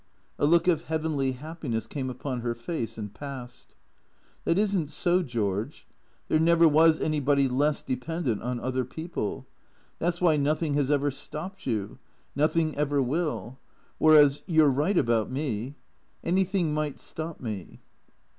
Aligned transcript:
A 0.39 0.47
look 0.47 0.67
of 0.67 0.85
heavenly 0.85 1.33
happiness 1.33 1.85
came 1.85 2.09
upon 2.09 2.41
her 2.41 2.55
face, 2.55 2.97
and 2.97 3.13
passed." 3.13 3.75
That 4.45 4.57
is 4.57 4.75
n't 4.75 4.89
so, 4.89 5.21
George. 5.21 5.85
There 6.27 6.39
never 6.39 6.67
was 6.67 6.99
anybody 6.99 7.47
less 7.47 7.83
dependent 7.83 8.41
on 8.41 8.59
other 8.59 8.83
people. 8.83 9.45
That 9.99 10.15
's 10.15 10.19
why 10.19 10.37
nothing 10.37 10.73
has 10.73 10.89
ever 10.89 11.11
stopped 11.11 11.67
you. 11.67 11.99
Nothing 12.35 12.75
ever 12.77 12.99
will. 12.99 13.59
Whereas— 13.99 14.41
you 14.47 14.63
're 14.65 14.71
right 14.71 14.97
about 14.97 15.29
me. 15.29 15.75
Anything 16.23 16.73
might 16.73 16.97
stop 16.97 17.39
me." 17.39 17.79